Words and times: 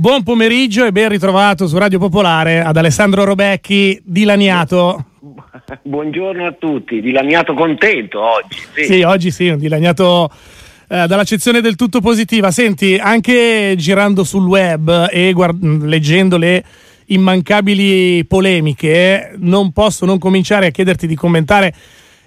Buon 0.00 0.22
pomeriggio 0.22 0.84
e 0.84 0.92
ben 0.92 1.08
ritrovato 1.08 1.66
su 1.66 1.76
Radio 1.76 1.98
Popolare 1.98 2.60
ad 2.60 2.76
Alessandro 2.76 3.24
Robecchi, 3.24 4.00
dilaniato. 4.04 5.06
Buongiorno 5.82 6.46
a 6.46 6.52
tutti, 6.52 7.00
dilaniato 7.00 7.52
contento 7.52 8.20
oggi. 8.20 8.58
Sì, 8.76 8.84
sì 8.84 9.02
oggi 9.02 9.32
sì, 9.32 9.48
un 9.48 9.58
dilaniato 9.58 10.30
eh, 10.86 11.04
dall'accezione 11.08 11.60
del 11.60 11.74
tutto 11.74 12.00
positiva. 12.00 12.52
Senti, 12.52 12.94
anche 12.94 13.74
girando 13.76 14.22
sul 14.22 14.46
web 14.46 15.08
e 15.10 15.32
guard- 15.32 15.82
leggendo 15.82 16.36
le 16.36 16.62
immancabili 17.06 18.24
polemiche, 18.24 19.34
non 19.38 19.72
posso 19.72 20.06
non 20.06 20.18
cominciare 20.18 20.66
a 20.68 20.70
chiederti 20.70 21.08
di 21.08 21.16
commentare 21.16 21.74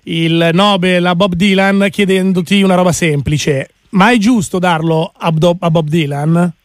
il 0.03 0.49
Nobel 0.51 1.05
a 1.05 1.15
Bob 1.15 1.35
Dylan 1.35 1.87
chiedendoti 1.89 2.63
una 2.63 2.75
roba 2.75 2.91
semplice. 2.91 3.69
Ma 3.91 4.11
è 4.11 4.17
giusto 4.17 4.59
darlo 4.59 5.13
a, 5.15 5.31
Bob 5.31 5.87
Dylan? 5.87 6.55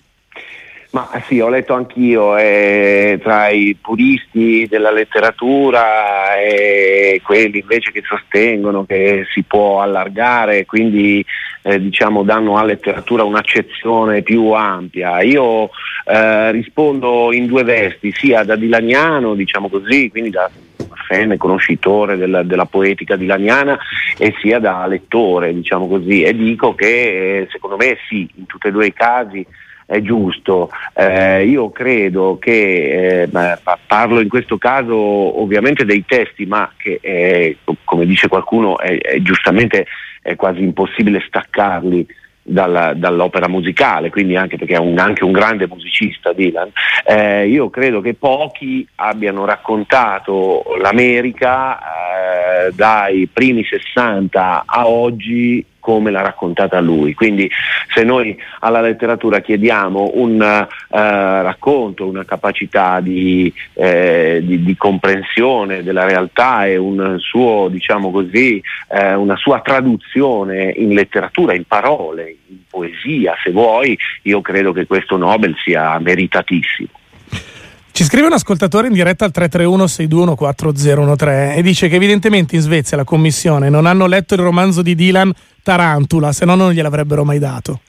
Ma 0.96 1.10
sì, 1.26 1.40
ho 1.40 1.50
letto 1.50 1.74
anch'io, 1.74 2.38
eh, 2.38 3.20
tra 3.22 3.50
i 3.50 3.76
puristi 3.78 4.66
della 4.66 4.90
letteratura 4.90 6.36
e 6.36 7.20
quelli 7.22 7.58
invece 7.58 7.92
che 7.92 8.02
sostengono 8.02 8.86
che 8.86 9.26
si 9.30 9.42
può 9.42 9.82
allargare, 9.82 10.64
quindi 10.64 11.22
eh, 11.60 11.78
diciamo, 11.78 12.22
danno 12.22 12.56
alla 12.56 12.68
letteratura 12.68 13.24
un'accezione 13.24 14.22
più 14.22 14.52
ampia. 14.52 15.20
Io 15.20 15.68
eh, 16.06 16.50
rispondo 16.52 17.30
in 17.30 17.44
due 17.44 17.62
vesti, 17.62 18.10
sia 18.12 18.42
da 18.42 18.56
dilaniano, 18.56 19.34
diciamo 19.34 19.68
così, 19.68 20.08
quindi 20.08 20.30
da 20.30 20.50
fan, 21.06 21.36
conoscitore 21.36 22.16
della, 22.16 22.42
della, 22.42 22.64
poetica 22.64 23.16
dilaniana 23.16 23.78
e 24.16 24.34
sia 24.40 24.58
da 24.60 24.86
lettore, 24.86 25.52
diciamo 25.52 25.88
così, 25.88 26.22
e 26.22 26.34
dico 26.34 26.74
che 26.74 27.40
eh, 27.40 27.48
secondo 27.50 27.76
me 27.76 27.98
sì, 28.08 28.26
in 28.36 28.46
tutti 28.46 28.68
e 28.68 28.70
due 28.70 28.86
i 28.86 28.94
casi 28.94 29.46
è 29.86 30.02
giusto. 30.02 30.70
Eh, 30.92 31.46
io 31.46 31.70
credo 31.70 32.38
che, 32.38 33.22
eh, 33.22 33.58
parlo 33.86 34.20
in 34.20 34.28
questo 34.28 34.58
caso 34.58 34.94
ovviamente 34.94 35.84
dei 35.84 36.04
testi, 36.04 36.44
ma 36.44 36.70
che 36.76 36.98
eh, 37.00 37.58
come 37.84 38.04
dice 38.04 38.28
qualcuno 38.28 38.78
è, 38.78 38.98
è 38.98 39.18
giustamente 39.20 39.86
è 40.20 40.34
quasi 40.34 40.60
impossibile 40.62 41.22
staccarli 41.24 42.06
dalla, 42.46 42.94
dall'opera 42.94 43.48
musicale, 43.48 44.10
quindi 44.10 44.36
anche 44.36 44.56
perché 44.56 44.74
è 44.74 44.78
un, 44.78 44.98
anche 44.98 45.24
un 45.24 45.32
grande 45.32 45.66
musicista 45.66 46.32
Dylan, 46.32 46.70
eh, 47.04 47.48
io 47.48 47.70
credo 47.70 48.00
che 48.00 48.14
pochi 48.14 48.86
abbiano 48.96 49.44
raccontato 49.44 50.62
l'America 50.80 51.78
eh, 51.78 52.72
dai 52.72 53.28
primi 53.32 53.64
60 53.64 54.62
a 54.64 54.86
oggi 54.88 55.64
come 55.86 56.10
l'ha 56.10 56.22
raccontata 56.22 56.80
lui. 56.80 57.14
Quindi 57.14 57.48
se 57.94 58.02
noi 58.02 58.36
alla 58.58 58.80
letteratura 58.80 59.38
chiediamo 59.38 60.10
un 60.14 60.34
uh, 60.34 60.66
racconto, 60.88 62.08
una 62.08 62.24
capacità 62.24 62.98
di, 62.98 63.54
eh, 63.74 64.40
di, 64.42 64.64
di, 64.64 64.76
comprensione 64.76 65.84
della 65.84 66.04
realtà 66.04 66.66
e 66.66 66.76
un 66.76 67.18
suo, 67.20 67.68
diciamo 67.70 68.10
così, 68.10 68.60
eh, 68.88 69.14
una 69.14 69.36
sua 69.36 69.60
traduzione 69.60 70.74
in 70.76 70.92
letteratura, 70.92 71.54
in 71.54 71.62
parole, 71.68 72.34
in 72.48 72.56
poesia, 72.68 73.34
se 73.44 73.52
vuoi, 73.52 73.96
io 74.22 74.40
credo 74.40 74.72
che 74.72 74.86
questo 74.86 75.16
Nobel 75.16 75.54
sia 75.62 75.96
meritatissimo. 76.00 76.88
Ci 77.92 78.04
scrive 78.04 78.26
un 78.26 78.32
ascoltatore 78.32 78.88
in 78.88 78.92
diretta 78.92 79.24
al 79.24 79.30
331-621-4013 79.34 81.56
e 81.56 81.62
dice 81.62 81.86
che 81.88 81.94
evidentemente 81.94 82.56
in 82.56 82.60
Svezia 82.60 82.96
la 82.96 83.04
commissione 83.04 83.68
non 83.70 83.86
hanno 83.86 84.06
letto 84.06 84.34
il 84.34 84.40
romanzo 84.40 84.82
di 84.82 84.96
Dylan 84.96 85.32
Tarantula, 85.66 86.30
se 86.30 86.44
no 86.44 86.54
non 86.54 86.70
gliel'avrebbero 86.70 87.24
mai 87.24 87.40
dato. 87.40 87.80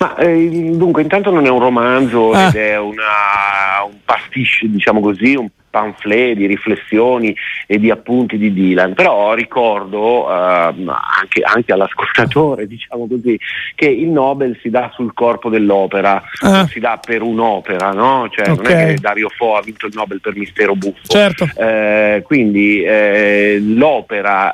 Ma 0.00 0.16
eh, 0.16 0.70
dunque, 0.74 1.00
intanto 1.00 1.30
non 1.30 1.46
è 1.46 1.48
un 1.48 1.58
romanzo 1.58 2.32
ah. 2.32 2.48
ed 2.48 2.56
è 2.56 2.78
una, 2.78 3.82
un 3.86 3.96
pastiche, 4.04 4.68
diciamo 4.68 5.00
così, 5.00 5.34
un 5.34 5.48
pamphlet 5.70 6.36
di 6.36 6.46
riflessioni 6.46 7.34
e 7.66 7.78
di 7.78 7.90
appunti 7.90 8.36
di 8.36 8.52
Dylan, 8.52 8.94
però 8.94 9.34
ricordo 9.34 10.28
eh, 10.28 10.32
anche, 10.32 11.42
anche, 11.42 11.72
all'ascoltatore, 11.72 12.66
diciamo 12.68 13.06
così, 13.06 13.38
che 13.74 13.86
il 13.86 14.08
Nobel 14.08 14.58
si 14.60 14.68
dà 14.68 14.90
sul 14.92 15.14
corpo 15.14 15.48
dell'opera, 15.48 16.22
ah. 16.40 16.50
non 16.50 16.66
si 16.66 16.80
dà 16.80 16.98
per 17.04 17.22
un'opera, 17.22 17.92
no? 17.92 18.28
Cioè, 18.30 18.50
okay. 18.50 18.72
non 18.72 18.82
è 18.82 18.86
che 18.86 19.00
Dario 19.00 19.28
Fo 19.28 19.56
ha 19.56 19.62
vinto 19.62 19.86
il 19.86 19.92
Nobel 19.94 20.20
per 20.20 20.36
Mistero 20.36 20.74
Buffo. 20.74 21.06
Certo. 21.06 21.48
Eh, 21.56 22.22
quindi 22.24 22.82
eh, 22.82 23.58
l'opera 23.60 24.52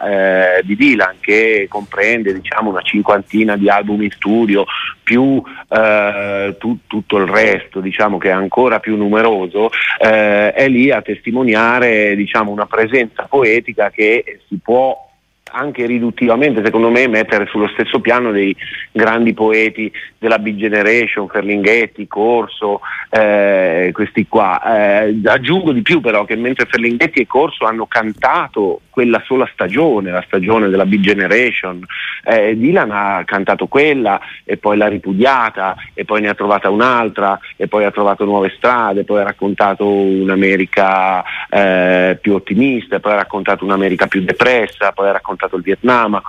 eh, 0.59 0.63
di 0.65 0.77
Dylan 0.77 1.17
che 1.21 1.67
comprende 1.69 2.35
diciamo, 2.35 2.71
una 2.71 2.83
cinquantina 2.83 3.57
di 3.57 3.69
album 3.69 4.03
in 4.03 4.11
studio, 4.11 4.67
più 5.03 5.43
eh, 5.69 6.57
tu, 6.59 6.79
tutto 6.87 7.17
il 7.19 7.27
resto, 7.27 7.81
diciamo 7.81 8.19
che 8.19 8.29
è 8.29 8.33
ancora 8.33 8.81
più 8.81 8.97
numeroso, 8.97 9.71
eh, 9.99 10.53
è 10.53 10.69
lì 10.69 10.91
a 10.91 11.01
testimoniare 11.07 12.17
diciamo, 12.17 12.51
una 12.51 12.67
presenza 12.67 13.27
poetica 13.29 13.91
che 13.91 14.41
si 14.49 14.59
può 14.63 15.05
anche 15.53 15.87
riduttivamente, 15.87 16.63
secondo 16.65 16.91
me, 16.91 17.07
mettere 17.07 17.47
sullo 17.47 17.69
stesso 17.69 18.01
piano 18.01 18.31
dei 18.31 18.55
grandi 18.93 19.33
poeti 19.33 19.91
della 20.19 20.39
Big 20.39 20.57
Generation, 20.57 21.29
Ferlinghetti, 21.29 22.07
Corso, 22.07 22.81
eh, 23.09 23.91
questi 23.93 24.27
qua. 24.29 25.07
Eh, 25.07 25.21
aggiungo 25.25 25.73
di 25.73 25.83
più 25.83 26.01
però 26.01 26.25
che 26.25 26.37
mentre 26.37 26.67
Ferlinghetti 26.67 27.21
e 27.21 27.27
Corso 27.27 27.65
hanno 27.65 27.87
cantato 27.87 28.81
quella 28.97 29.23
sola 29.27 29.47
stagione, 29.53 30.11
la 30.11 30.25
stagione 30.27 30.71
della 30.71 30.87
Big 30.87 31.03
Generation, 31.03 31.85
eh, 32.25 32.57
Dylan 32.57 32.91
ha 32.91 33.25
cantato 33.27 33.67
quella 33.67 34.19
e 34.43 34.57
poi 34.57 34.79
l'ha 34.79 34.87
ripudiata 34.87 35.77
e 35.93 36.07
poi 36.07 36.23
ne 36.23 36.31
ha 36.31 36.35
trovata 36.35 36.71
un'altra 36.71 37.39
e 37.57 37.69
poi 37.69 37.85
ha 37.85 37.91
trovato 37.91 38.25
nuove 38.25 38.55
strade, 38.57 39.05
poi 39.05 39.21
ha 39.21 39.25
raccontato 39.25 39.87
un'America 39.87 41.23
eh, 41.51 42.17
più 42.19 42.33
ottimista, 42.33 42.99
poi 42.99 43.13
ha 43.13 43.17
raccontato 43.17 43.67
un'America 43.67 44.07
più 44.07 44.23
depressa, 44.23 44.93
poi 44.93 45.09
ha 45.09 45.13
raccontato 45.13 45.57
il 45.57 45.63
Vietnam, 45.63 46.15
ha 46.15 46.23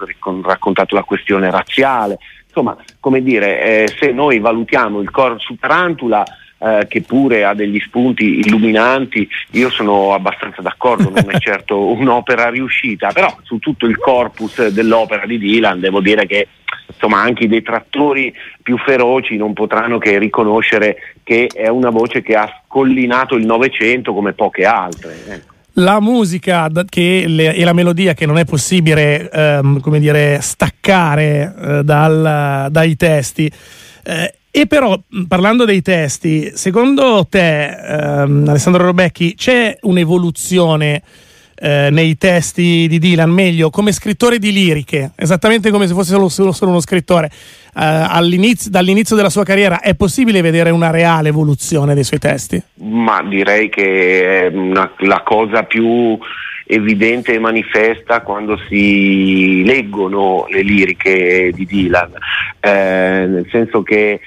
raccontato 0.44 0.94
la 0.94 1.04
questione 1.04 1.50
razziale. 1.50 2.18
Insomma, 2.48 2.76
come 3.00 3.24
dire, 3.24 3.62
eh, 3.62 3.96
se 3.98 4.12
noi 4.12 4.40
valutiamo 4.40 5.00
il 5.00 5.10
cor 5.10 5.40
su 5.40 5.56
Tarantula, 5.56 6.26
eh, 6.60 6.86
che 6.88 7.02
pure 7.02 7.44
ha 7.44 7.54
degli 7.54 7.80
spunti 7.80 8.40
illuminanti, 8.40 9.28
io 9.52 9.70
sono 9.70 10.14
abbastanza 10.14 10.62
d'accordo, 10.62 11.10
non 11.10 11.30
è 11.30 11.38
certo 11.40 11.92
un'opera 11.92 12.50
riuscita, 12.50 13.12
però 13.12 13.36
su 13.44 13.60
tutto 13.60 13.86
il 13.86 13.98
corpus 13.98 14.68
dell'opera 14.68 15.26
di 15.26 15.38
Dylan 15.38 15.80
devo 15.80 16.02
dire 16.02 16.26
che 16.26 16.48
insomma, 16.88 17.22
anche 17.22 17.44
i 17.44 17.48
detrattori 17.48 18.34
più 18.62 18.78
feroci 18.78 19.38
non 19.38 19.54
potranno 19.54 19.98
che 19.98 20.18
riconoscere 20.18 21.16
che 21.24 21.48
è 21.54 21.68
una 21.68 21.90
voce 21.90 22.22
che 22.22 22.36
ha 22.36 22.62
scollinato 22.66 23.36
il 23.36 23.46
Novecento 23.46 24.14
come 24.14 24.34
poche 24.34 24.66
altre. 24.66 25.16
Ecco 25.28 25.56
la 25.78 26.00
musica 26.00 26.68
le, 26.72 27.54
e 27.54 27.64
la 27.64 27.74
melodia 27.74 28.14
che 28.14 28.26
non 28.26 28.38
è 28.38 28.46
possibile 28.46 29.30
ehm, 29.30 29.80
come 29.80 30.00
dire, 30.00 30.40
staccare 30.42 31.54
eh, 31.56 31.84
dal, 31.84 32.68
dai 32.72 32.96
testi. 32.96 33.52
Eh, 34.04 34.37
e 34.60 34.66
però 34.66 35.00
parlando 35.28 35.66
dei 35.66 35.84
testi, 35.84 36.50
secondo 36.56 37.28
te, 37.30 37.68
ehm, 37.68 38.46
Alessandro 38.48 38.86
Robecchi, 38.86 39.36
c'è 39.36 39.78
un'evoluzione 39.82 41.04
eh, 41.54 41.90
nei 41.92 42.18
testi 42.18 42.88
di 42.88 42.98
Dylan, 42.98 43.30
meglio 43.30 43.70
come 43.70 43.92
scrittore 43.92 44.40
di 44.40 44.52
liriche, 44.52 45.12
esattamente 45.16 45.70
come 45.70 45.86
se 45.86 45.94
fosse 45.94 46.14
solo, 46.14 46.28
solo, 46.28 46.52
solo 46.54 46.72
uno 46.72 46.80
scrittore, 46.80 47.30
eh, 47.76 48.56
dall'inizio 48.68 49.16
della 49.16 49.30
sua 49.30 49.44
carriera, 49.44 49.80
è 49.80 49.94
possibile 49.94 50.42
vedere 50.42 50.72
una 50.72 50.90
reale 50.90 51.30
evoluzione 51.30 51.94
dei 51.94 52.04
suoi 52.04 52.20
testi? 52.20 52.60
Ma 52.78 53.22
direi 53.22 53.70
che 53.70 54.48
è 54.48 54.48
una, 54.48 54.92
la 55.02 55.22
cosa 55.22 55.66
più 55.66 56.18
evidente 56.66 57.34
e 57.34 57.40
manifesta 57.40 58.22
quando 58.22 58.60
si 58.68 59.64
leggono 59.64 60.48
le 60.50 60.62
liriche 60.64 61.52
di 61.54 61.66
Dylan, 61.66 62.12
eh, 62.60 63.26
nel 63.28 63.48
senso 63.52 63.84
che 63.84 64.20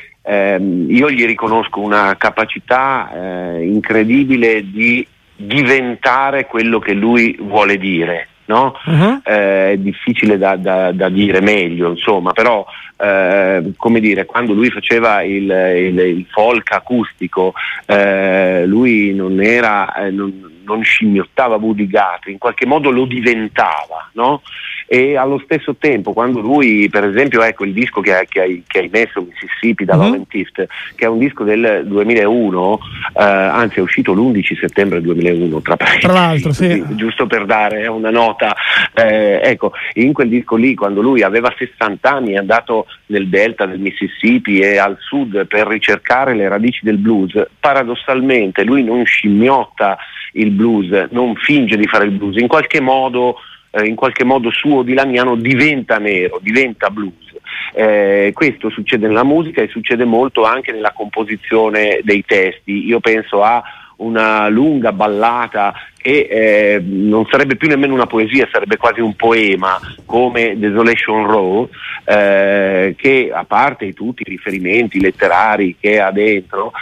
io 0.60 1.10
gli 1.10 1.26
riconosco 1.26 1.80
una 1.80 2.16
capacità 2.16 3.10
eh, 3.12 3.64
incredibile 3.64 4.70
di 4.70 5.06
diventare 5.34 6.46
quello 6.46 6.78
che 6.78 6.92
lui 6.92 7.36
vuole 7.40 7.78
dire. 7.78 8.28
No? 8.50 8.76
Uh-huh. 8.84 9.20
Eh, 9.24 9.72
è 9.72 9.76
difficile 9.76 10.36
da, 10.36 10.56
da, 10.56 10.90
da, 10.90 11.08
dire 11.08 11.40
meglio, 11.40 11.90
insomma, 11.90 12.32
però 12.32 12.66
eh, 12.96 13.72
come 13.76 14.00
dire, 14.00 14.26
quando 14.26 14.52
lui 14.54 14.70
faceva 14.70 15.22
il, 15.22 15.48
il, 15.48 15.98
il 15.98 16.26
folk 16.28 16.72
acustico, 16.72 17.54
eh, 17.86 18.66
lui 18.66 19.14
non 19.14 19.40
era, 19.40 19.94
eh, 19.94 20.10
non, 20.10 20.62
non 20.64 20.82
scimmiottava 20.82 21.56
Woody 21.56 21.88
Guthrie, 21.88 22.32
in 22.32 22.38
qualche 22.38 22.66
modo 22.66 22.90
lo 22.90 23.04
diventava, 23.04 24.10
no? 24.14 24.42
E 24.92 25.16
allo 25.16 25.38
stesso 25.44 25.76
tempo 25.78 26.12
quando 26.12 26.40
lui 26.40 26.88
per 26.88 27.04
esempio 27.04 27.44
ecco 27.44 27.64
il 27.64 27.72
disco 27.72 28.00
che, 28.00 28.26
che, 28.28 28.40
hai, 28.40 28.64
che 28.66 28.80
hai, 28.80 28.88
messo 28.90 29.24
Mississippi 29.24 29.84
da 29.84 29.96
mm-hmm. 29.96 30.22
Tift 30.28 30.66
che 30.96 31.04
è 31.04 31.06
un 31.06 31.18
disco 31.20 31.44
del 31.44 31.84
2001 31.86 32.78
eh, 33.16 33.22
anzi 33.22 33.78
è 33.78 33.82
uscito 33.82 34.12
l'11 34.12 34.58
settembre 34.58 35.00
2001 35.00 35.62
tra, 35.62 35.76
tra 35.76 36.12
l'altro 36.12 36.52
sì. 36.52 36.84
giusto 36.96 37.28
per 37.28 37.44
dare 37.46 37.86
una 37.86 38.10
nota 38.10 38.52
eh, 38.92 39.40
ecco 39.44 39.74
in 39.92 40.12
quel 40.12 40.28
disco 40.28 40.56
lì 40.56 40.74
quando 40.74 41.00
lui 41.02 41.22
aveva 41.22 41.54
60 41.56 42.10
anni 42.10 42.32
è 42.32 42.38
andato 42.38 42.86
nel 43.06 43.28
delta 43.28 43.66
del 43.66 43.78
Mississippi 43.78 44.58
e 44.58 44.78
al 44.78 44.96
sud 44.98 45.46
per 45.46 45.68
ricercare 45.68 46.34
le 46.34 46.48
radici 46.48 46.80
del 46.82 46.96
blues 46.98 47.40
paradossalmente 47.60 48.64
lui 48.64 48.82
non 48.82 49.04
scimmiotta 49.04 49.98
il 50.32 50.50
blues 50.50 51.06
non 51.12 51.36
finge 51.36 51.76
di 51.76 51.86
fare 51.86 52.06
il 52.06 52.10
blues 52.10 52.38
in 52.38 52.48
qualche 52.48 52.80
modo 52.80 53.36
eh, 53.70 53.86
in 53.86 53.94
qualche 53.94 54.24
modo 54.24 54.50
suo 54.50 54.82
dilaniano 54.82 55.36
diventa 55.36 55.98
nero, 55.98 56.38
diventa 56.42 56.90
blues. 56.90 57.28
Eh, 57.74 58.32
questo 58.34 58.68
succede 58.70 59.06
nella 59.06 59.24
musica 59.24 59.62
e 59.62 59.68
succede 59.68 60.04
molto 60.04 60.44
anche 60.44 60.72
nella 60.72 60.92
composizione 60.92 62.00
dei 62.02 62.24
testi. 62.24 62.86
Io 62.86 63.00
penso 63.00 63.42
a 63.42 63.62
una 63.96 64.48
lunga 64.48 64.92
ballata 64.92 65.74
e 66.02 66.28
eh, 66.30 66.80
non 66.82 67.26
sarebbe 67.30 67.56
più 67.56 67.68
nemmeno 67.68 67.94
una 67.94 68.06
poesia, 68.06 68.48
sarebbe 68.50 68.76
quasi 68.76 69.00
un 69.00 69.14
poema 69.14 69.78
come 70.06 70.58
Desolation 70.58 71.26
Row, 71.26 71.68
eh, 72.04 72.94
che 72.96 73.30
a 73.32 73.44
parte 73.44 73.92
tutti 73.92 74.22
i 74.26 74.30
riferimenti 74.30 75.00
letterari 75.00 75.76
che 75.78 76.00
ha 76.00 76.10
dentro, 76.10 76.72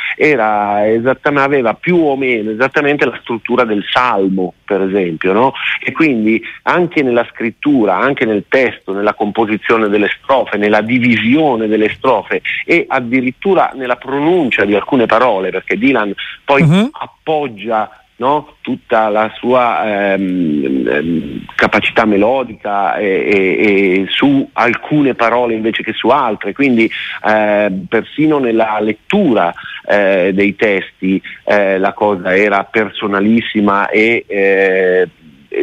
aveva 1.43 1.75
più 1.75 1.97
o 1.97 2.17
meno 2.17 2.51
esattamente 2.51 3.05
la 3.05 3.19
struttura 3.21 3.65
del 3.65 3.85
salmo, 3.91 4.55
per 4.65 4.83
esempio, 4.83 5.33
no? 5.33 5.53
e 5.83 5.93
quindi 5.93 6.43
anche 6.63 7.03
nella 7.03 7.27
scrittura, 7.31 7.97
anche 7.97 8.25
nel 8.25 8.45
testo, 8.49 8.93
nella 8.93 9.15
composizione 9.15 9.89
delle 9.89 10.11
strofe, 10.23 10.57
nella 10.57 10.81
divisione 10.81 11.67
delle 11.67 11.89
strofe 11.95 12.43
e 12.65 12.85
addirittura 12.89 13.73
nella 13.75 13.97
pronuncia 13.97 14.65
di 14.65 14.75
alcune 14.75 15.07
parole, 15.07 15.51
perché 15.51 15.77
Dylan 15.77 16.15
poi 16.45 16.63
uh-huh. 16.63 16.91
appoggia 16.93 17.91
no? 18.19 18.57
tutta 18.61 19.09
la 19.09 19.33
sua 19.39 20.13
ehm, 20.13 20.89
ehm, 20.89 21.45
capacità 21.55 22.05
melodica 22.05 22.97
e, 22.97 23.07
e, 23.07 24.01
e, 24.01 24.07
su 24.09 24.49
alcune 24.53 25.15
parole 25.15 25.55
invece 25.55 25.83
che 25.83 25.93
su 25.93 26.09
altre, 26.09 26.53
quindi 26.53 26.91
eh, 27.27 27.73
persino 27.89 28.39
nella 28.39 28.79
lettura 28.81 29.53
eh, 29.89 30.33
dei 30.35 30.55
testi 30.57 31.21
eh, 31.45 31.79
la 31.79 31.93
cosa 31.93 32.37
era 32.37 32.65
personalissima 32.65 33.89
e 33.89 34.25
eh, 34.27 35.09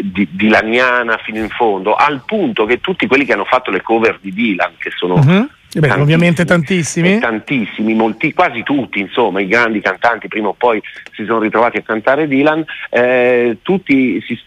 di, 0.01 0.27
dilaniana 0.31 1.17
fino 1.17 1.39
in 1.39 1.49
fondo, 1.49 1.93
al 1.93 2.23
punto 2.25 2.65
che 2.65 2.79
tutti 2.79 3.07
quelli 3.07 3.25
che 3.25 3.33
hanno 3.33 3.45
fatto 3.45 3.71
le 3.71 3.81
cover 3.81 4.17
di 4.19 4.33
Dylan, 4.33 4.73
che 4.77 4.91
sono 4.95 5.15
uh-huh. 5.15 5.47
Beh, 5.80 5.92
ovviamente 5.92 6.45
tantissimi. 6.45 7.19
Tantissimi, 7.19 7.94
molti, 7.94 8.33
quasi 8.33 8.63
tutti, 8.63 9.00
insomma, 9.00 9.42
i 9.42 9.48
grandi 9.48 9.81
cantanti 9.81 10.27
prima 10.27 10.48
o 10.48 10.54
poi 10.54 10.81
si 11.13 11.25
sono 11.25 11.39
ritrovati 11.39 11.77
a 11.77 11.81
cantare 11.81 12.27
Dylan, 12.27 12.63
eh, 12.89 13.57
tutti 13.62 14.22
si, 14.22 14.39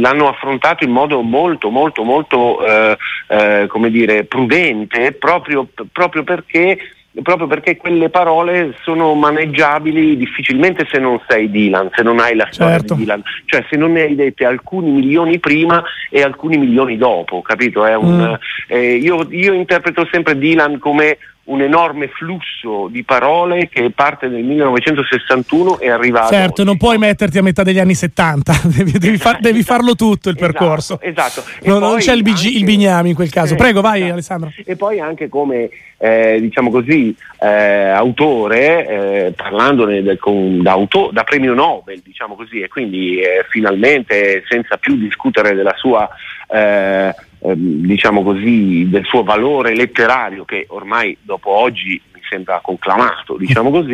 l'hanno 0.00 0.28
affrontato 0.28 0.84
in 0.84 0.90
modo 0.90 1.22
molto, 1.22 1.70
molto, 1.70 2.02
molto, 2.02 2.64
eh, 2.66 2.96
eh, 3.28 3.66
come 3.68 3.90
dire, 3.90 4.24
prudente, 4.24 5.12
proprio, 5.12 5.66
proprio 5.90 6.22
perché 6.22 6.78
proprio 7.22 7.46
perché 7.46 7.76
quelle 7.76 8.10
parole 8.10 8.74
sono 8.82 9.14
maneggiabili 9.14 10.16
difficilmente 10.16 10.86
se 10.90 10.98
non 10.98 11.20
sei 11.28 11.50
Dylan, 11.50 11.90
se 11.94 12.02
non 12.02 12.18
hai 12.18 12.34
la 12.34 12.48
storia 12.50 12.78
certo. 12.78 12.94
di 12.94 13.00
Dylan, 13.00 13.22
cioè 13.44 13.64
se 13.68 13.76
non 13.76 13.92
ne 13.92 14.02
hai 14.02 14.14
dette 14.14 14.44
alcuni 14.44 14.90
milioni 14.90 15.38
prima 15.38 15.82
e 16.10 16.22
alcuni 16.22 16.56
milioni 16.56 16.96
dopo, 16.96 17.42
capito? 17.42 17.82
Un, 17.82 18.30
mm. 18.30 18.34
eh, 18.68 18.94
io, 18.96 19.26
io 19.30 19.52
interpreto 19.52 20.08
sempre 20.10 20.36
Dylan 20.36 20.78
come 20.78 21.18
un 21.44 21.60
enorme 21.60 22.08
flusso 22.08 22.88
di 22.88 23.02
parole 23.02 23.68
che 23.68 23.90
parte 23.90 24.28
nel 24.28 24.44
1961 24.44 25.78
e 25.78 25.90
arriva 25.90 26.26
certo 26.26 26.64
non 26.64 26.76
puoi 26.76 26.96
metterti 26.96 27.38
a 27.38 27.42
metà 27.42 27.62
degli 27.62 27.78
anni 27.78 27.94
70 27.94 28.60
devi, 28.74 28.92
devi, 28.92 29.16
far, 29.18 29.40
devi 29.40 29.62
farlo 29.62 29.94
tutto 29.94 30.30
il 30.30 30.36
esatto, 30.36 30.52
percorso 30.52 30.98
esatto 31.00 31.44
no, 31.64 31.78
non 31.78 31.98
c'è 31.98 32.14
il, 32.14 32.22
BG, 32.22 32.28
anche, 32.36 32.48
il, 32.48 32.64
bignami 32.64 33.08
in 33.10 33.14
quel 33.14 33.30
caso. 33.30 33.54
prego 33.56 33.80
vai 33.80 33.98
esatto. 33.98 34.12
Alessandro. 34.12 34.52
E 34.64 34.76
poi 34.76 35.00
anche 35.00 35.28
come 35.28 35.68
eh, 35.98 36.38
diciamo 36.40 36.70
così 36.70 37.14
eh, 37.40 37.88
autore 37.88 38.86
eh, 39.26 39.32
parlandone 39.32 40.02
del, 40.02 40.18
con, 40.18 40.62
da, 40.62 40.72
auto, 40.72 41.10
da, 41.12 41.24
premio 41.24 41.54
Nobel 41.54 42.00
diciamo 42.02 42.34
così 42.34 42.60
e 42.60 42.68
quindi 42.68 43.20
eh, 43.20 43.44
finalmente 43.48 44.42
senza 44.48 44.76
più 44.76 44.96
discutere 44.96 45.54
della 45.54 45.74
sua 45.76 46.08
eh, 46.48 47.14
ehm, 47.44 47.86
diciamo 47.86 48.22
così, 48.22 48.88
del 48.88 49.04
suo 49.04 49.22
valore 49.22 49.74
letterario 49.74 50.44
che 50.44 50.66
ormai 50.68 51.16
dopo 51.20 51.50
oggi 51.50 52.00
mi 52.12 52.20
sembra 52.28 52.60
conclamato, 52.62 53.36
diciamo 53.36 53.70
così, 53.70 53.92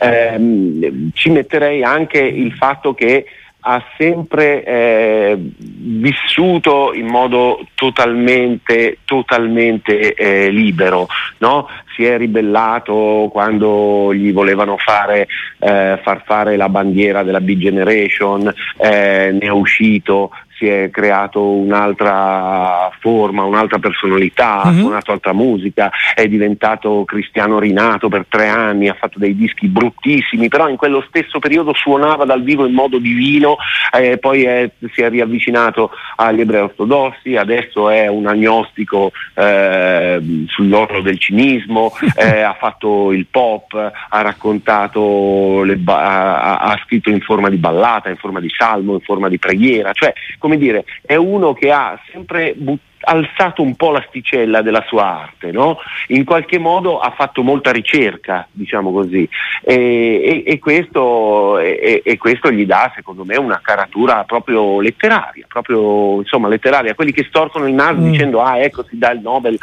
ehm, 0.00 1.10
ci 1.12 1.30
metterei 1.30 1.82
anche 1.82 2.18
il 2.18 2.52
fatto 2.52 2.94
che 2.94 3.26
ha 3.68 3.82
sempre 3.98 4.62
eh, 4.62 5.36
vissuto 5.36 6.92
in 6.94 7.06
modo 7.06 7.66
totalmente, 7.74 8.98
totalmente 9.04 10.14
eh, 10.14 10.50
libero, 10.50 11.08
no? 11.38 11.68
si 11.96 12.04
è 12.04 12.16
ribellato 12.16 13.28
quando 13.32 14.14
gli 14.14 14.32
volevano 14.32 14.76
fare, 14.78 15.26
eh, 15.58 15.98
far 16.00 16.22
fare 16.24 16.56
la 16.56 16.68
bandiera 16.68 17.24
della 17.24 17.40
Big 17.40 17.58
Generation, 17.58 18.46
eh, 18.76 19.30
ne 19.32 19.40
è 19.40 19.50
uscito 19.50 20.30
si 20.58 20.66
è 20.66 20.90
creato 20.90 21.42
un'altra 21.42 22.90
forma, 23.00 23.44
un'altra 23.44 23.78
personalità, 23.78 24.62
ha 24.62 24.70
mm-hmm. 24.70 24.80
suonato 24.80 25.12
altra 25.12 25.32
musica, 25.32 25.90
è 26.14 26.26
diventato 26.28 27.04
Cristiano 27.04 27.58
Rinato 27.58 28.08
per 28.08 28.24
tre 28.28 28.48
anni, 28.48 28.88
ha 28.88 28.96
fatto 28.98 29.18
dei 29.18 29.36
dischi 29.36 29.68
bruttissimi, 29.68 30.48
però 30.48 30.68
in 30.68 30.76
quello 30.76 31.04
stesso 31.08 31.38
periodo 31.38 31.74
suonava 31.74 32.24
dal 32.24 32.42
vivo 32.42 32.66
in 32.66 32.72
modo 32.72 32.98
divino, 32.98 33.56
eh, 33.92 34.18
poi 34.18 34.44
è, 34.44 34.70
si 34.92 35.02
è 35.02 35.10
riavvicinato 35.10 35.90
agli 36.16 36.40
ebrei 36.40 36.62
ortodossi, 36.62 37.36
adesso 37.36 37.90
è 37.90 38.06
un 38.08 38.26
agnostico 38.26 39.12
eh, 39.34 40.44
sull'orlo 40.46 41.02
del 41.02 41.18
cinismo, 41.18 41.92
eh, 42.16 42.40
ha 42.40 42.56
fatto 42.58 43.12
il 43.12 43.26
pop, 43.30 43.74
ha 43.74 44.20
raccontato, 44.22 45.64
ba- 45.76 46.40
ha, 46.40 46.56
ha 46.58 46.80
scritto 46.84 47.10
in 47.10 47.20
forma 47.20 47.50
di 47.50 47.56
ballata, 47.56 48.08
in 48.08 48.16
forma 48.16 48.40
di 48.40 48.50
salmo, 48.56 48.94
in 48.94 49.00
forma 49.00 49.28
di 49.28 49.38
preghiera, 49.38 49.92
cioè 49.92 50.12
come 50.46 50.58
dire, 50.58 50.84
è 51.02 51.16
uno 51.16 51.52
che 51.52 51.72
ha 51.72 52.00
sempre 52.12 52.54
buttato 52.56 52.94
alzato 53.08 53.62
un 53.62 53.76
po' 53.76 53.92
l'asticella 53.92 54.62
della 54.62 54.84
sua 54.88 55.22
arte, 55.22 55.52
no? 55.52 55.78
in 56.08 56.24
qualche 56.24 56.58
modo 56.58 56.98
ha 56.98 57.10
fatto 57.10 57.42
molta 57.42 57.70
ricerca, 57.70 58.48
diciamo 58.50 58.90
così, 58.90 59.28
e, 59.62 60.42
e, 60.44 60.52
e, 60.52 60.58
questo, 60.58 61.58
e, 61.58 62.16
questo, 62.18 62.50
gli 62.50 62.66
dà 62.66 62.90
secondo 62.96 63.24
me 63.24 63.36
una 63.36 63.60
caratura 63.62 64.24
proprio 64.24 64.80
letteraria, 64.80 65.46
proprio 65.46 66.18
insomma 66.18 66.48
letteraria, 66.48 66.94
quelli 66.94 67.12
che 67.12 67.26
storcono 67.28 67.68
il 67.68 67.74
naso 67.74 68.00
mm. 68.00 68.10
dicendo 68.10 68.42
ah 68.42 68.58
ecco 68.58 68.84
si 68.88 68.98
dà 68.98 69.12
il 69.12 69.20
Nobel 69.20 69.56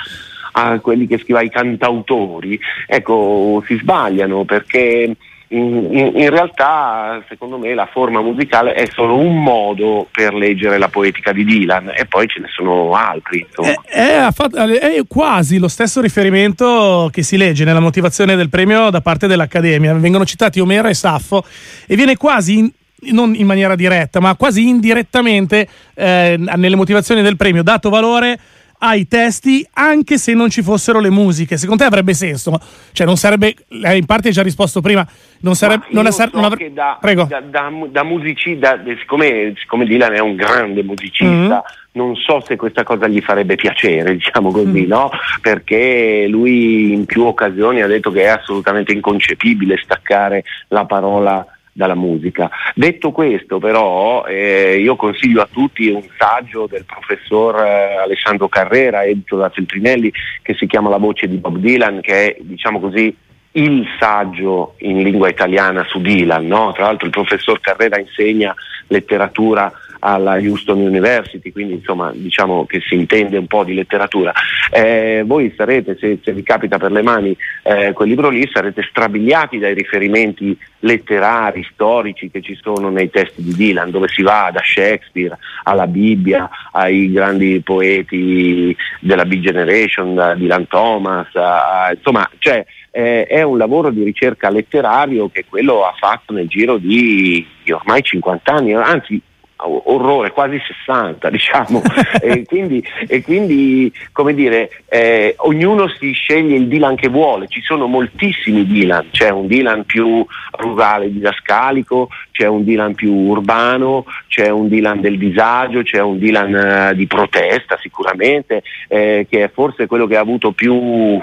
a 0.53 0.79
quelli 0.79 1.07
che 1.07 1.18
scrivono 1.18 1.44
ai 1.44 1.51
cantautori, 1.51 2.57
ecco 2.88 3.62
si 3.65 3.75
sbagliano 3.77 4.45
perché 4.45 5.15
in, 5.55 6.11
in, 6.15 6.29
realtà 6.29 7.23
secondo 7.29 7.57
me 7.57 7.74
la 7.74 7.86
forma 7.86 8.22
musicale 8.22 8.74
è 8.74 8.88
solo 8.91 9.17
un 9.17 9.41
modo 9.41 10.07
per 10.12 10.33
leggere 10.33 10.77
la 10.77 10.88
poetica 10.88 11.31
di 11.31 11.45
Dylan 11.45 11.91
e 11.95 12.05
poi 12.05 12.27
ce 12.27 12.39
ne 12.39 12.48
sono 12.51 12.93
altri. 12.93 13.45
È, 13.55 13.75
è, 13.86 14.27
è, 14.27 15.01
quasi 15.07 15.60
lo 15.60 15.67
stesso 15.67 16.01
riferimento 16.01 17.10
che 17.12 17.22
si 17.22 17.38
legge 17.38 17.65
nella 17.65 17.79
motivazione 17.79 18.36
del 18.36 18.50
premio 18.50 18.89
da 18.89 19.01
parte 19.01 19.27
dell'Accademia. 19.27 19.93
Vengono 19.93 20.25
citati 20.25 20.60
Omero 20.60 20.88
e 20.88 20.95
Saffo 20.95 21.45
e 21.86 21.95
viene 21.95 22.17
quasi 22.17 22.57
in, 22.57 22.72
non 23.12 23.36
in 23.36 23.45
maniera 23.45 23.75
diretta, 23.75 24.19
ma 24.19 24.36
quasi 24.36 24.67
indirettamente 24.67 25.67
eh, 25.93 26.36
nelle 26.38 26.75
motivazioni 26.75 27.22
del 27.22 27.38
premio 27.38 27.62
dato 27.62 27.89
valore 27.89 28.39
ai 28.86 29.08
testi 29.08 29.66
anche 29.74 30.18
se 30.18 30.34
non 30.34 30.50
ci 30.50 30.62
fossero 30.62 31.00
le 31.00 31.10
musiche. 31.10 31.58
Secondo 31.58 31.84
te 31.84 31.88
avrebbe 31.88 32.13
senso? 32.13 32.60
Cioè, 32.92 33.08
non 33.08 33.16
sarebbe. 33.16 33.56
Eh, 33.70 33.98
in 33.98 34.06
parte 34.06 34.28
hai 34.28 34.34
già 34.34 34.44
risposto 34.44 34.82
prima. 34.82 35.08
Non 35.40 35.56
sarebbe. 35.56 35.86
Non, 35.92 36.12
so 36.12 36.30
non 36.34 36.44
avre... 36.44 36.72
da, 36.74 36.98
Prego. 37.00 37.24
Da, 37.24 37.40
da, 37.40 37.72
da 37.90 38.04
musicista, 38.04 38.82
siccome, 39.00 39.54
siccome, 39.58 39.86
Dylan 39.86 40.13
è 40.13 40.20
un 40.20 40.36
grande 40.36 40.84
musicista. 40.84 41.25
Mm-hmm. 41.28 41.82
Non 41.96 42.16
so 42.16 42.42
se 42.46 42.56
questa 42.56 42.84
cosa 42.84 43.08
gli 43.08 43.22
farebbe 43.22 43.56
piacere, 43.56 44.16
diciamo 44.16 44.52
così, 44.52 44.82
mm. 44.82 44.88
no? 44.88 45.12
Perché 45.42 46.25
lui 46.28 46.92
in 46.92 47.06
più 47.06 47.24
occasioni 47.24 47.82
ha 47.82 47.88
detto 47.88 48.12
che 48.12 48.24
è 48.24 48.30
assolutamente 48.30 48.92
inconcepibile 48.92 49.78
staccare 49.78 50.44
la 50.70 50.86
parola 50.86 51.46
dalla 51.74 51.96
musica. 51.96 52.50
Detto 52.75 53.12
questo 53.12 53.58
però 53.58 54.25
eh, 54.25 54.80
io 54.80 54.96
consiglio 54.96 55.42
a 55.42 55.50
tutti 55.51 55.89
un 55.89 56.03
saggio 56.18 56.68
del 56.68 56.86
professor 56.86 57.56
eh, 57.62 57.96
Alessandro 57.98 58.48
Carrera, 58.48 59.03
edito 59.03 59.36
da 59.36 59.50
Feltrinelli, 59.50 60.13
che 60.42 60.53
si 60.53 60.68
chiama 60.68 60.89
La 60.89 60.98
voce 60.98 61.27
di 61.27 61.38
Bob 61.38 61.58
Dylan, 61.58 62.00
che 62.01 62.36
è 62.36 62.38
diciamo 62.39 62.80
così 62.80 63.15
il 63.56 63.86
saggio 64.00 64.75
in 64.80 65.01
lingua 65.01 65.30
italiana 65.30 65.84
su 65.84 66.00
Dylan. 66.00 66.46
No? 66.46 66.72
Tra 66.74 66.86
l'altro 66.86 67.08
il 67.08 67.12
professor 67.12 67.60
Carrera 67.60 68.00
insegna 68.00 68.53
letteratura 68.88 69.72
alla 70.05 70.33
Houston 70.33 70.79
University, 70.79 71.51
quindi 71.51 71.75
insomma 71.75 72.12
diciamo 72.13 72.65
che 72.65 72.81
si 72.81 72.95
intende 72.95 73.38
un 73.38 73.48
po' 73.48 73.63
di 73.63 73.74
letteratura. 73.74 74.33
Eh, 74.69 75.24
voi 75.25 75.53
sarete, 75.55 75.95
se, 75.98 76.19
se, 76.22 76.33
vi 76.33 76.43
capita 76.43 76.77
per 76.77 76.91
le 76.91 77.01
mani 77.01 77.36
eh, 77.63 77.93
quel 77.93 78.10
libro 78.10 78.29
lì, 78.29 78.48
sarete 78.51 78.83
strabiliati 78.83 79.60
dai 79.60 79.74
riferimenti 79.74 80.57
letterari, 80.79 81.65
storici 81.72 82.29
che 82.29 82.41
ci 82.41 82.57
sono 82.62 82.89
nei 82.89 83.10
testi 83.10 83.41
di 83.41 83.55
Dylan, 83.55 83.91
dove 83.91 84.10
si 84.10 84.22
va 84.22 84.50
da 84.51 84.62
Shakespeare 84.62 85.38
alla 85.63 85.88
Bibbia, 85.88 86.50
ai 86.74 87.10
grandi 87.10 87.62
poeti 87.63 88.75
della 89.00 89.24
Big 89.24 89.41
Generation, 89.41 90.15
da 90.15 90.36
Dylan 90.36 90.67
Thomas, 90.67 91.33
a, 91.36 91.91
insomma, 91.95 92.29
cioè, 92.39 92.65
eh, 92.91 93.25
è 93.25 93.41
un 93.41 93.57
lavoro 93.57 93.89
di 93.89 94.03
ricerca 94.03 94.50
letterario 94.50 95.29
che 95.29 95.45
quello 95.48 95.86
ha 95.86 95.93
fatto 95.98 96.33
nel 96.33 96.48
giro 96.48 96.77
di, 96.77 97.45
ormai 97.72 98.03
50 98.03 98.51
anni, 98.51 98.74
anzi 98.74 99.22
orrore, 99.65 100.32
quasi 100.32 100.60
60 100.65 101.29
diciamo, 101.32 101.82
e, 102.22 102.43
quindi, 102.46 102.84
e, 103.08 103.22
quindi, 103.22 103.91
come 104.12 104.34
dire, 104.34 104.70
eh, 104.88 105.36
ognuno 105.39 105.88
si 105.88 106.12
sceglie 106.12 106.55
il 106.55 106.67
Dylan 106.67 106.96
che 106.96 107.10
vuole, 107.10 107.48
ci 107.48 107.62
sono 107.62 107.88
moltissimi 107.88 108.65
Dylan, 108.65 109.08
c'è 109.12 109.29
un 109.29 109.48
Dylan 109.48 109.86
più 109.86 110.25
rurale 110.51 111.12
didascalico, 111.12 112.10
c'è 112.32 112.48
un 112.48 112.63
Dylan 112.63 112.93
più 112.96 113.13
urbano, 113.13 114.05
c'è 114.27 114.50
un 114.50 114.67
Dylan 114.67 115.01
del 115.01 115.17
disagio, 115.17 115.84
c'è 115.84 116.01
un 116.01 116.17
Dylan 116.17 116.55
eh, 116.55 116.96
di 116.96 117.08
protesta 117.08 117.77
sicuramente, 117.79 118.63
eh, 118.88 119.27
che 119.29 119.43
è 119.43 119.51
forse 119.53 119.88
quello 119.88 120.08
che 120.08 120.17
ha 120.17 120.22
avuto 120.22 120.51
più 120.51 121.20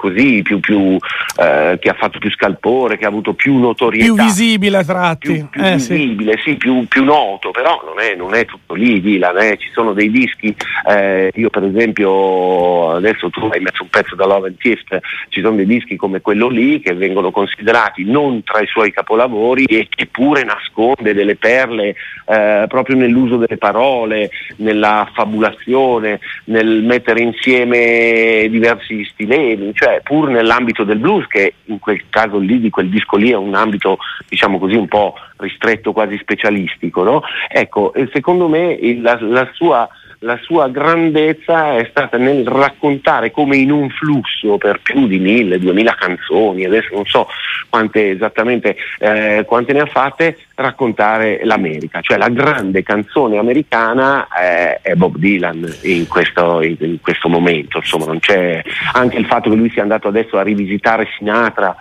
così, 0.00 0.40
più, 0.40 0.60
più, 0.60 0.96
eh, 1.36 1.78
che 1.78 1.90
ha 1.90 1.94
fatto 1.94 2.18
più 2.18 2.30
scalpore, 2.30 2.96
che 2.96 3.04
ha 3.04 3.08
avuto 3.08 3.34
più 3.34 3.58
notorietà. 3.58 4.14
Più 4.14 4.22
visibile 4.22 4.78
a 4.78 4.84
tratti. 4.84 5.32
Più, 5.32 5.48
più 5.50 5.62
eh, 5.62 5.74
visibile, 5.74 6.36
sì, 6.38 6.50
sì 6.50 6.56
più, 6.56 6.88
più, 6.88 7.04
noto, 7.04 7.50
però 7.50 7.82
non 7.84 8.02
è, 8.02 8.14
non 8.14 8.34
è 8.34 8.46
tutto 8.46 8.72
lì 8.72 9.00
Dylan, 9.02 9.36
eh. 9.38 9.58
ci 9.58 9.68
sono 9.74 9.92
dei 9.92 10.10
dischi, 10.10 10.54
eh, 10.88 11.30
io 11.34 11.50
per 11.50 11.64
esempio 11.64 12.92
adesso 12.92 13.28
tu 13.28 13.48
hai 13.52 13.60
messo 13.60 13.82
un 13.82 13.90
pezzo 13.90 14.14
da 14.14 14.24
Love 14.24 14.48
and 14.48 14.56
Gift, 14.58 14.98
ci 15.28 15.42
sono 15.42 15.56
dei 15.56 15.66
dischi 15.66 15.96
come 15.96 16.22
quello 16.22 16.48
lì 16.48 16.80
che 16.80 16.94
vengono 16.94 17.30
considerati 17.30 18.04
non 18.04 18.42
tra 18.42 18.60
i 18.60 18.66
suoi 18.66 18.90
capolavori 18.92 19.64
e 19.64 19.86
che 19.90 20.06
pure 20.06 20.44
nasconde 20.44 21.12
delle 21.12 21.36
perle 21.36 21.94
eh, 22.26 22.64
proprio 22.68 22.96
nell'uso 22.96 23.36
delle 23.36 23.58
parole, 23.58 24.30
nella 24.56 25.10
fabulazione, 25.12 26.20
nel 26.44 26.82
mettere 26.82 27.20
insieme 27.20 28.46
diversi 28.48 29.04
stilemi, 29.04 29.72
cioè 29.74 29.89
cioè 29.90 30.00
pur 30.02 30.28
nell'ambito 30.28 30.84
del 30.84 30.98
blues, 30.98 31.26
che 31.26 31.54
in 31.64 31.80
quel 31.80 32.04
caso 32.08 32.38
lì, 32.38 32.60
di 32.60 32.70
quel 32.70 32.88
disco 32.88 33.16
lì, 33.16 33.30
è 33.30 33.36
un 33.36 33.54
ambito, 33.54 33.98
diciamo 34.28 34.58
così, 34.58 34.76
un 34.76 34.86
po' 34.86 35.14
ristretto, 35.36 35.92
quasi 35.92 36.16
specialistico, 36.18 37.02
no? 37.02 37.22
Ecco, 37.48 37.92
secondo 38.12 38.46
me 38.48 38.78
la, 39.00 39.18
la 39.20 39.48
sua 39.52 39.88
la 40.22 40.38
sua 40.42 40.68
grandezza 40.68 41.76
è 41.76 41.86
stata 41.88 42.18
nel 42.18 42.46
raccontare 42.46 43.30
come 43.30 43.56
in 43.56 43.70
un 43.70 43.88
flusso 43.88 44.58
per 44.58 44.80
più 44.82 45.06
di 45.06 45.18
mille, 45.18 45.58
duemila 45.58 45.94
canzoni, 45.94 46.64
adesso 46.64 46.94
non 46.94 47.06
so 47.06 47.26
quante 47.70 48.10
esattamente 48.10 48.76
eh, 48.98 49.44
quante 49.46 49.72
ne 49.72 49.80
ha 49.80 49.86
fatte, 49.86 50.36
raccontare 50.56 51.40
l'America, 51.44 52.00
cioè 52.02 52.18
la 52.18 52.28
grande 52.28 52.82
canzone 52.82 53.38
americana 53.38 54.28
eh, 54.28 54.80
è 54.82 54.94
Bob 54.94 55.16
Dylan 55.16 55.66
in 55.82 56.06
questo, 56.06 56.60
in, 56.60 56.76
in 56.80 57.00
questo 57.00 57.28
momento, 57.28 57.78
insomma 57.78 58.04
non 58.04 58.18
c'è 58.18 58.62
anche 58.92 59.16
il 59.16 59.26
fatto 59.26 59.48
che 59.48 59.56
lui 59.56 59.70
sia 59.70 59.82
andato 59.82 60.08
adesso 60.08 60.36
a 60.36 60.42
rivisitare 60.42 61.08
Sinatra 61.16 61.74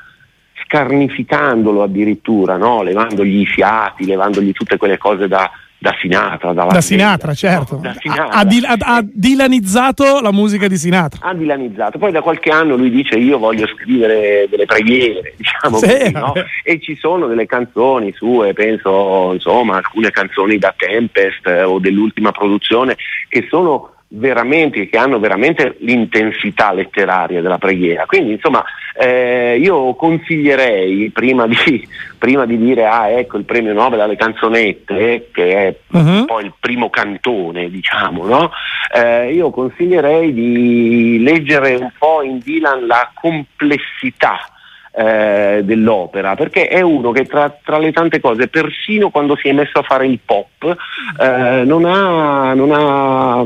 scarnificandolo 0.63 1.83
addirittura, 1.83 2.55
no? 2.55 2.83
levandogli 2.83 3.41
i 3.41 3.45
fiati, 3.45 4.05
levandogli 4.05 4.51
tutte 4.51 4.77
quelle 4.77 4.97
cose 4.97 5.27
da, 5.27 5.49
da 5.81 5.95
Sinatra. 5.99 6.51
Da 6.51 6.81
Sinatra, 6.81 7.33
certo. 7.33 7.77
Da 7.77 7.95
Sinatra. 7.97 8.25
Ha, 8.25 8.41
ha, 8.41 8.95
ha, 8.97 9.01
dilanizzato 9.01 10.19
la 10.19 10.33
musica 10.33 10.67
di 10.67 10.77
Sinatra. 10.77 11.25
Ha 11.29 11.33
dilanizzato. 11.33 11.97
Poi 11.97 12.11
da 12.11 12.21
qualche 12.21 12.49
anno 12.49 12.75
lui 12.75 12.89
dice 12.89 13.15
io 13.15 13.37
voglio 13.37 13.65
scrivere 13.67 14.47
delle 14.49 14.65
preghiere, 14.65 15.33
diciamo 15.37 15.77
sì, 15.77 15.87
così, 15.87 16.11
no? 16.11 16.33
E 16.63 16.81
ci 16.81 16.97
sono 16.97 17.27
delle 17.27 17.45
canzoni 17.45 18.11
sue, 18.11 18.51
penso, 18.53 19.31
insomma, 19.33 19.77
alcune 19.77 20.11
canzoni 20.11 20.57
da 20.57 20.73
Tempest 20.75 21.47
eh, 21.47 21.63
o 21.63 21.79
dell'ultima 21.79 22.31
produzione 22.31 22.97
che 23.29 23.47
sono 23.49 23.93
veramente, 24.09 24.89
che 24.89 24.97
hanno 24.97 25.19
veramente 25.19 25.75
l'intensità 25.79 26.73
letteraria 26.73 27.41
della 27.41 27.57
preghiera. 27.57 28.05
Quindi 28.05 28.33
insomma 28.33 28.63
eh, 28.95 29.57
io 29.61 29.93
consiglierei 29.95 31.09
prima 31.11 31.45
di, 31.47 31.55
prima 32.17 32.45
di, 32.45 32.57
dire 32.57 32.85
ah 32.85 33.09
ecco 33.09 33.37
il 33.37 33.45
premio 33.45 33.73
Nobel 33.73 33.99
alle 33.99 34.15
canzonette, 34.15 35.29
che 35.31 35.67
è 35.67 35.75
uh-huh. 35.87 35.99
un 35.99 36.25
po' 36.25 36.39
il 36.39 36.53
primo 36.59 36.89
cantone, 36.89 37.69
diciamo, 37.69 38.25
no? 38.25 38.51
eh, 38.93 39.31
io 39.31 39.51
consiglierei 39.51 40.33
di 40.33 41.19
leggere 41.21 41.75
un 41.75 41.91
po' 41.97 42.23
in 42.23 42.39
Dylan 42.39 42.87
la 42.87 43.11
complessità 43.13 44.39
eh, 44.99 45.61
dell'opera, 45.63 46.35
perché 46.35 46.67
è 46.67 46.81
uno 46.81 47.11
che 47.11 47.23
tra, 47.25 47.57
tra, 47.63 47.77
le 47.77 47.93
tante 47.93 48.19
cose, 48.19 48.49
persino 48.49 49.09
quando 49.09 49.37
si 49.37 49.47
è 49.47 49.53
messo 49.53 49.79
a 49.79 49.83
fare 49.83 50.05
il 50.05 50.19
pop, 50.23 50.75
eh, 51.17 51.63
non, 51.63 51.85
ha, 51.85 52.53
non, 52.53 52.71
ha, 52.73 53.45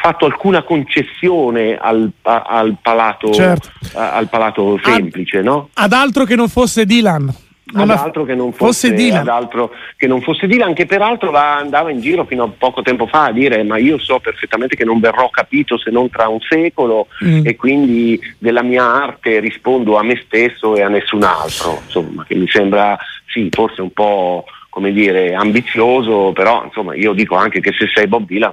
fatto 0.00 0.26
alcuna 0.26 0.62
concessione 0.62 1.76
al, 1.76 2.08
al 2.22 2.76
palato, 2.80 3.32
certo. 3.32 3.68
al 3.94 4.28
palato 4.28 4.78
semplice. 4.80 5.38
Ad, 5.38 5.44
no? 5.44 5.68
ad 5.74 5.92
altro 5.92 6.22
che 6.22 6.36
non 6.36 6.48
fosse 6.48 6.84
Dylan 6.84 7.34
ad 7.74 7.90
altro 7.90 8.24
che 8.24 8.34
non 8.34 8.52
fosse, 8.52 8.88
fosse 8.88 8.94
Dylan. 8.94 9.28
altro 9.28 9.72
che 9.96 10.06
non 10.06 10.20
fosse 10.20 10.46
Dylan, 10.46 10.74
che 10.74 10.86
peraltro 10.86 11.30
va, 11.30 11.56
andava 11.56 11.90
in 11.90 12.00
giro 12.00 12.24
fino 12.24 12.44
a 12.44 12.50
poco 12.56 12.82
tempo 12.82 13.06
fa 13.06 13.26
a 13.26 13.32
dire 13.32 13.62
ma 13.62 13.78
io 13.78 13.98
so 13.98 14.18
perfettamente 14.20 14.76
che 14.76 14.84
non 14.84 15.00
verrò 15.00 15.28
capito 15.30 15.78
se 15.78 15.90
non 15.90 16.10
tra 16.10 16.28
un 16.28 16.40
secolo 16.40 17.08
mm. 17.24 17.46
e 17.46 17.56
quindi 17.56 18.20
della 18.38 18.62
mia 18.62 18.84
arte 18.84 19.40
rispondo 19.40 19.96
a 19.96 20.02
me 20.02 20.20
stesso 20.24 20.76
e 20.76 20.82
a 20.82 20.88
nessun 20.88 21.22
altro, 21.22 21.80
insomma, 21.84 22.24
che 22.24 22.34
mi 22.34 22.48
sembra 22.48 22.98
sì, 23.26 23.48
forse 23.50 23.80
un 23.80 23.92
po' 23.92 24.44
come 24.68 24.92
dire 24.92 25.34
ambizioso, 25.34 26.32
però 26.32 26.64
insomma 26.64 26.94
io 26.94 27.12
dico 27.12 27.34
anche 27.34 27.60
che 27.60 27.72
se 27.72 27.86
sei 27.94 28.06
Bob 28.06 28.26
Dylan 28.26 28.52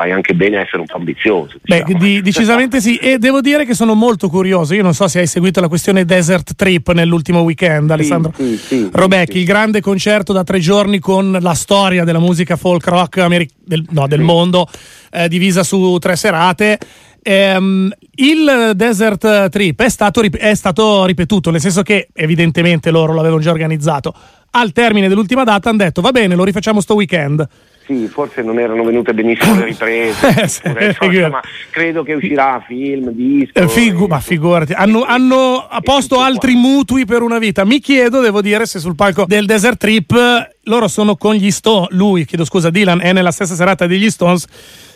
fai 0.00 0.12
anche 0.12 0.32
bene 0.32 0.56
a 0.56 0.60
essere 0.60 0.78
un 0.78 0.86
po' 0.86 0.96
ambizioso. 0.96 1.58
Diciamo. 1.60 1.84
Beh, 1.84 1.98
di, 1.98 2.22
decisamente 2.22 2.80
sì, 2.80 2.96
e 2.96 3.18
devo 3.18 3.42
dire 3.42 3.66
che 3.66 3.74
sono 3.74 3.92
molto 3.92 4.30
curioso. 4.30 4.72
Io 4.72 4.82
non 4.82 4.94
so 4.94 5.06
se 5.08 5.20
hai 5.20 5.26
seguito 5.26 5.60
la 5.60 5.68
questione 5.68 6.06
Desert 6.06 6.54
Trip 6.54 6.90
nell'ultimo 6.92 7.40
weekend, 7.40 7.90
Alessandro 7.90 8.32
sì, 8.34 8.56
sì, 8.56 8.88
Robecchi, 8.90 9.38
il 9.38 9.44
grande 9.44 9.82
concerto 9.82 10.32
da 10.32 10.42
tre 10.42 10.58
giorni 10.58 10.98
con 11.00 11.36
la 11.38 11.52
storia 11.52 12.04
della 12.04 12.18
musica 12.18 12.56
folk 12.56 12.86
rock 12.86 13.18
Ameri- 13.18 13.50
del, 13.62 13.84
no, 13.90 14.06
del 14.06 14.22
mondo, 14.22 14.66
eh, 15.10 15.28
divisa 15.28 15.62
su 15.62 15.98
tre 16.00 16.16
serate. 16.16 16.78
Um, 17.22 17.92
il 18.14 18.72
Desert 18.74 19.50
Trip 19.50 19.82
è 19.82 19.90
stato, 19.90 20.22
è 20.22 20.54
stato, 20.54 21.04
ripetuto, 21.04 21.50
nel 21.50 21.60
senso 21.60 21.82
che 21.82 22.08
evidentemente 22.14 22.90
loro 22.90 23.12
l'avevano 23.12 23.42
già 23.42 23.50
organizzato. 23.50 24.14
Al 24.52 24.72
termine 24.72 25.08
dell'ultima 25.08 25.44
data 25.44 25.68
hanno 25.68 25.78
detto 25.78 26.00
va 26.00 26.10
bene, 26.10 26.34
lo 26.34 26.44
rifacciamo 26.44 26.80
sto 26.80 26.94
weekend 26.94 27.46
sì, 27.84 28.06
forse 28.08 28.42
non 28.42 28.58
erano 28.58 28.84
venute 28.84 29.12
benissimo 29.12 29.56
le 29.56 29.64
riprese, 29.64 30.62
eh, 30.62 30.94
pure, 30.94 31.28
ma 31.28 31.40
credo 31.70 32.02
che 32.02 32.14
uscirà 32.14 32.62
film, 32.66 33.10
disco. 33.10 33.58
Eh, 33.58 33.68
figu- 33.68 34.08
ma 34.08 34.20
figurati, 34.20 34.72
hanno, 34.72 35.02
hanno 35.02 35.66
posto 35.82 36.20
altri 36.20 36.52
qua. 36.52 36.60
mutui 36.60 37.04
per 37.04 37.22
una 37.22 37.38
vita. 37.38 37.64
Mi 37.64 37.80
chiedo, 37.80 38.20
devo 38.20 38.42
dire, 38.42 38.66
se 38.66 38.78
sul 38.78 38.94
palco 38.94 39.24
del 39.26 39.46
Desert 39.46 39.78
Trip 39.78 40.48
loro 40.64 40.88
sono 40.88 41.16
con 41.16 41.34
gli 41.34 41.50
Stones, 41.50 41.88
lui, 41.90 42.24
chiedo 42.24 42.44
scusa, 42.44 42.70
Dylan 42.70 43.00
è 43.00 43.12
nella 43.12 43.32
stessa 43.32 43.54
serata 43.54 43.86
degli 43.86 44.08
Stones, 44.08 44.46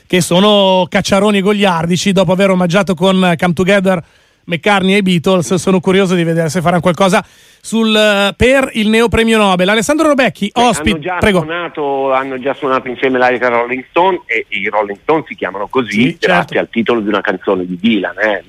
che 0.07 0.21
sono 0.21 0.87
cacciaroni 0.89 1.41
goliardici 1.41 2.13
dopo 2.13 2.33
aver 2.33 2.51
omaggiato 2.51 2.95
con 2.95 3.35
Come 3.37 3.53
Together 3.55 4.05
McCartney 4.47 4.95
e 4.95 4.99
i 4.99 5.03
Beatles. 5.03 5.55
Sono 5.55 5.81
curioso 5.81 6.15
di 6.15 6.25
vedere 6.25 6.49
se 6.49 6.61
faranno 6.61 6.81
qualcosa 6.81 7.25
sul, 7.61 7.95
eh, 7.95 8.35
per 8.37 8.71
il 8.75 8.89
Neo 8.89 9.09
Premio 9.09 9.39
Nobel. 9.39 9.69
Alessandro 9.69 10.09
Robecchi, 10.09 10.51
ospite. 10.53 10.91
Hanno, 11.11 11.21
già 11.21 11.31
suonato, 11.31 12.13
hanno 12.13 12.39
già 12.39 12.55
suonato 12.55 12.89
insieme 12.89 13.19
l'Arica 13.19 13.49
Rolling 13.49 13.85
Stone 13.91 14.23
e 14.27 14.47
i 14.49 14.69
Rolling 14.69 14.99
Stone 15.03 15.25
si 15.27 15.35
chiamano 15.35 15.69
così 15.69 15.91
sì, 15.91 16.17
grazie 16.19 16.57
certo. 16.57 16.59
al 16.59 16.69
titolo 16.71 17.01
di 17.01 17.09
una 17.09 17.21
canzone 17.21 17.67
di 17.67 17.79
Dylan. 17.81 18.19
Eh. 18.19 18.45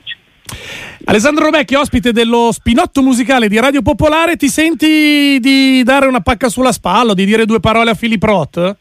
Alessandro 1.05 1.45
Robecchi, 1.45 1.75
ospite 1.75 2.11
dello 2.11 2.51
spinotto 2.51 3.01
musicale 3.01 3.47
di 3.47 3.59
Radio 3.59 3.81
Popolare, 3.81 4.35
ti 4.35 4.47
senti 4.47 5.37
di 5.39 5.83
dare 5.83 6.07
una 6.07 6.21
pacca 6.21 6.49
sulla 6.49 6.71
spalla, 6.71 7.13
di 7.13 7.25
dire 7.25 7.45
due 7.45 7.59
parole 7.59 7.91
a 7.91 7.95
Philip 7.95 8.23
Roth? 8.23 8.77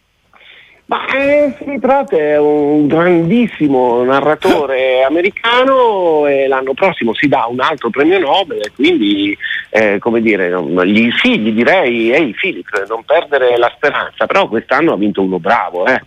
Ma 0.86 1.06
eh, 1.06 1.78
Roth 1.80 2.14
è 2.14 2.38
un 2.38 2.86
grandissimo 2.86 4.04
narratore 4.04 5.02
americano 5.08 6.26
e 6.26 6.46
l'anno 6.46 6.74
prossimo 6.74 7.14
si 7.14 7.26
dà 7.26 7.46
un 7.48 7.60
altro 7.60 7.88
premio 7.88 8.18
Nobel, 8.18 8.70
quindi 8.74 9.36
eh, 9.70 9.98
come 9.98 10.20
dire, 10.20 10.50
gli, 10.84 11.10
sì, 11.22 11.38
gli 11.38 11.52
direi, 11.52 12.12
ehi 12.12 12.34
Philip, 12.38 12.86
non 12.86 13.02
perdere 13.02 13.56
la 13.56 13.72
speranza, 13.74 14.26
però 14.26 14.46
quest'anno 14.46 14.92
ha 14.92 14.96
vinto 14.96 15.22
uno 15.22 15.38
bravo. 15.38 15.86
Eh. 15.86 16.02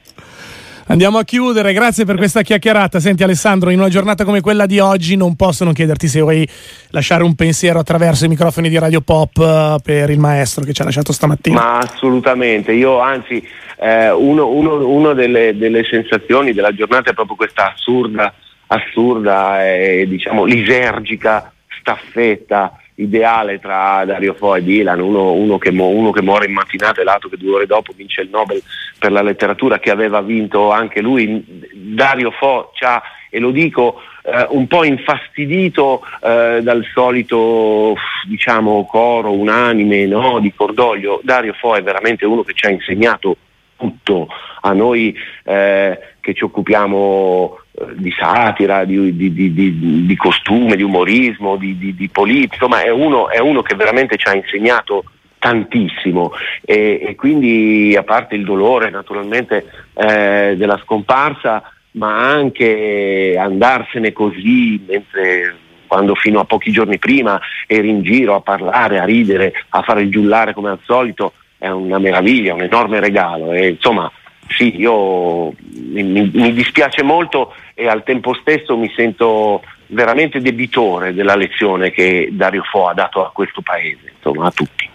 Andiamo 0.90 1.18
a 1.18 1.26
chiudere, 1.26 1.74
grazie 1.74 2.06
per 2.06 2.16
questa 2.16 2.44
chiacchierata. 2.44 3.02
Senti 3.02 3.22
Alessandro, 3.22 3.72
in 3.72 3.80
una 3.80 3.90
giornata 3.90 4.24
come 4.24 4.40
quella 4.40 4.66
di 4.66 4.80
oggi 4.80 5.18
non 5.18 5.36
posso 5.36 5.66
non 5.66 5.74
chiederti 5.74 6.08
se 6.08 6.22
vuoi 6.22 6.48
lasciare 6.92 7.24
un 7.24 7.36
pensiero 7.36 7.80
attraverso 7.80 8.24
i 8.24 8.30
microfoni 8.30 8.70
di 8.70 8.80
Radio 8.80 9.02
Pop 9.02 9.38
eh, 9.38 9.76
per 9.84 10.10
il 10.10 10.18
maestro 10.18 10.64
che 10.64 10.72
ci 10.72 10.82
ha 10.82 10.86
lasciato 10.86 11.12
stamattina. 11.12 11.60
Ma 11.60 11.78
assolutamente, 11.80 12.72
io 12.72 13.00
anzi, 13.00 13.46
eh, 13.80 14.12
uno 14.12 15.14
delle, 15.14 15.58
delle 15.58 15.84
sensazioni 15.84 16.54
della 16.54 16.74
giornata 16.74 17.12
è 17.12 17.14
proprio 17.14 17.36
questa 17.36 17.74
assurda, 17.74 18.34
assurda 18.68 19.70
e 19.70 20.06
diciamo 20.08 20.46
lisergica 20.46 21.52
staffetta 21.82 22.80
ideale 23.00 23.60
tra 23.60 24.04
Dario 24.06 24.34
Fo 24.34 24.56
e 24.56 24.64
Dylan, 24.64 25.00
uno, 25.00 25.34
uno, 25.34 25.58
che, 25.58 25.70
uno, 25.70 26.12
che, 26.12 26.22
muore 26.22 26.46
in 26.46 26.54
mattinata 26.54 27.02
e 27.02 27.04
l'altro 27.04 27.30
che 27.30 27.38
due 27.38 27.56
ore 27.56 27.66
dopo 27.66 27.94
vince 27.96 28.22
il 28.22 28.30
Nobel 28.30 28.62
per 28.98 29.12
la 29.12 29.22
letteratura 29.22 29.80
che 29.80 29.92
aveva 29.92 30.22
vinto 30.22 30.72
anche 30.72 31.02
lui. 31.02 31.44
Dario 31.74 32.32
Fo 32.32 32.72
c'ha, 32.74 33.02
e 33.30 33.40
lo 33.40 33.52
dico, 33.52 34.02
eh, 34.24 34.48
un 34.50 34.68
po' 34.68 34.84
infastidito 34.84 36.02
eh, 36.24 36.60
dal 36.62 36.86
solito 36.92 37.96
diciamo, 38.28 38.86
coro 38.86 39.32
unanime 39.32 40.06
no, 40.06 40.40
di 40.40 40.52
cordoglio. 40.54 41.20
Dario 41.24 41.54
Fo 41.54 41.76
è 41.76 41.84
veramente 41.84 42.26
uno 42.26 42.44
che 42.44 42.54
ci 42.54 42.66
ha 42.66 42.70
insegnato 42.70 43.38
tutto. 43.78 44.28
A 44.62 44.74
noi 44.74 45.16
eh, 45.44 46.00
che 46.20 46.34
ci 46.34 46.44
occupiamo 46.44 47.58
eh, 47.72 47.86
di 47.96 48.12
satira, 48.12 48.84
di, 48.84 49.16
di, 49.16 49.32
di, 49.34 50.06
di, 50.06 50.16
costume, 50.16 50.76
di 50.76 50.84
umorismo, 50.84 51.56
di, 51.56 52.10
politica, 52.12 52.68
ma 52.68 52.82
è 52.82 52.90
uno, 52.90 53.30
è 53.30 53.40
uno, 53.40 53.62
che 53.62 53.76
veramente 53.76 54.18
ci 54.18 54.28
ha 54.28 54.36
insegnato 54.36 55.06
tantissimo. 55.40 56.32
E, 56.66 57.00
e 57.02 57.16
quindi 57.16 57.96
a 57.98 58.04
parte 58.04 58.36
il 58.36 58.44
dolore 58.44 58.90
naturalmente 58.90 59.66
eh, 59.94 60.56
della 60.58 60.80
scomparsa, 60.84 61.64
ma 61.92 62.30
anche 62.30 63.36
andarsene 63.40 64.12
così 64.12 64.84
mentre 64.86 65.56
quando 65.88 66.16
fino 66.16 66.40
a 66.40 66.46
pochi 66.46 66.72
giorni 66.72 67.00
prima 67.00 67.40
eri 67.66 67.90
in 67.90 68.04
giro 68.04 68.36
a 68.36 68.42
parlare, 68.42 69.00
a 69.00 69.06
ridere, 69.06 69.54
a 69.70 69.82
fare 69.82 70.02
il 70.02 70.12
giullare 70.12 70.54
come 70.54 70.70
al 70.70 70.80
solito, 70.84 71.34
è 71.58 71.70
una 71.70 72.00
meraviglia, 72.00 72.54
un 72.54 72.62
enorme 72.62 73.00
regalo. 73.00 73.52
E, 73.52 73.70
insomma, 73.70 74.12
sì, 74.48 74.80
io 74.80 75.54
mi, 75.72 76.04
mi, 76.04 76.54
dispiace 76.54 77.04
molto 77.04 77.54
e 77.74 77.88
al 77.88 78.04
tempo 78.04 78.34
stesso 78.34 78.78
mi 78.78 78.92
sento 78.96 79.64
veramente 79.88 80.40
debitore 80.40 81.14
della 81.14 81.36
lezione 81.36 81.92
che 81.92 82.30
Dario 82.32 82.64
Fo 82.64 82.88
ha 82.88 82.94
dato 82.94 83.26
a 83.26 83.32
questo 83.32 83.62
paese, 83.62 84.14
insomma 84.16 84.48
a 84.48 84.52
tutti. 84.52 84.86